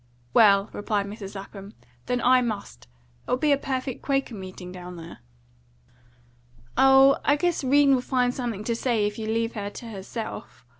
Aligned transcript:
"Well," 0.33 0.71
replied 0.73 1.05
Mrs. 1.05 1.35
Lapham, 1.35 1.75
"then 2.07 2.21
I 2.21 2.41
must. 2.41 2.87
There'll 3.27 3.37
be 3.37 3.51
a 3.51 3.55
perfect 3.55 4.01
Quaker 4.01 4.33
meeting 4.33 4.71
down 4.71 4.95
there." 4.95 5.19
"Oh, 6.75 7.19
I 7.23 7.35
guess 7.35 7.63
'Rene 7.63 7.93
will 7.93 8.01
find 8.01 8.33
something 8.33 8.63
to 8.63 8.75
say 8.75 9.05
if 9.05 9.19
you 9.19 9.27
leave 9.27 9.53
her 9.53 9.69
to 9.69 9.89
herself. 9.89 10.65